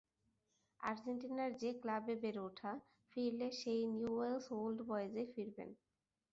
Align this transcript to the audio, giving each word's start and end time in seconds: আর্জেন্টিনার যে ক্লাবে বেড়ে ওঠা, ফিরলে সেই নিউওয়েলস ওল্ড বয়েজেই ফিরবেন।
আর্জেন্টিনার 0.79 1.51
যে 1.61 1.69
ক্লাবে 1.81 2.13
বেড়ে 2.23 2.41
ওঠা, 2.41 2.71
ফিরলে 3.11 3.47
সেই 3.59 3.81
নিউওয়েলস 3.93 4.45
ওল্ড 4.57 4.79
বয়েজেই 4.89 5.27
ফিরবেন। 5.33 5.69